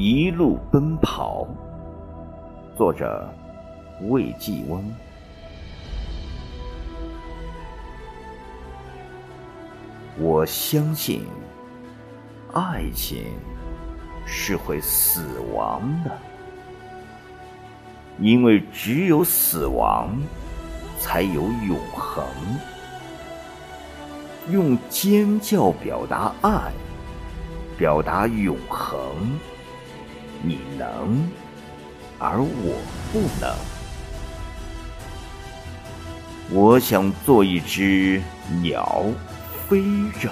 [0.00, 1.44] 一路奔跑。
[2.76, 3.28] 作者：
[4.02, 4.80] 魏继翁。
[10.16, 11.26] 我相信，
[12.52, 13.24] 爱情
[14.24, 16.16] 是会死亡的，
[18.20, 20.16] 因为只有死亡，
[21.00, 22.24] 才有永恒。
[24.48, 26.70] 用尖叫表达爱，
[27.76, 28.96] 表达永恒，
[30.42, 31.28] 你能，
[32.18, 32.80] 而我
[33.12, 33.54] 不能。
[36.50, 38.22] 我想做一只
[38.62, 39.04] 鸟。
[39.68, 39.82] 飞
[40.18, 40.30] 着，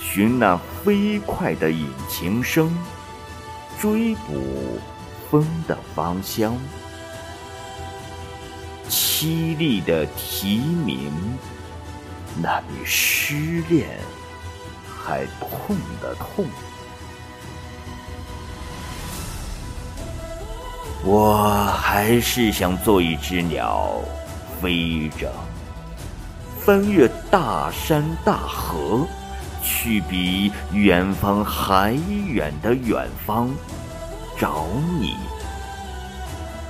[0.00, 2.76] 寻那飞快的引擎声，
[3.78, 4.80] 追捕
[5.30, 6.58] 风的芳香。
[8.88, 11.12] 凄厉的啼鸣，
[12.42, 14.00] 那比失恋
[14.84, 16.44] 还痛的痛。
[21.02, 23.94] 我还是想做一只鸟，
[24.60, 25.32] 飞着。
[26.58, 29.06] 翻越大山大河，
[29.62, 31.94] 去比远方还
[32.26, 33.48] 远的远方，
[34.38, 34.66] 找
[35.00, 35.16] 你，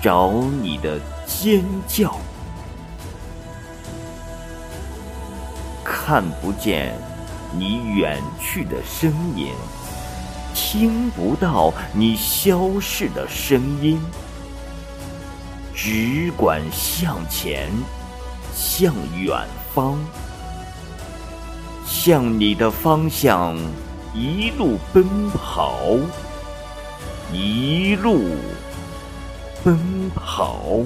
[0.01, 2.17] 找你的尖叫。
[5.85, 6.95] 看不见
[7.53, 9.53] 你远去的身影，
[10.55, 14.01] 听不到你消逝的声音，
[15.75, 17.69] 只管向前，
[18.55, 19.47] 向远。
[19.73, 19.97] 方
[21.87, 23.57] 向你的方向
[24.13, 25.79] 一路奔跑，
[27.33, 28.21] 一路
[29.63, 30.83] 奔跑。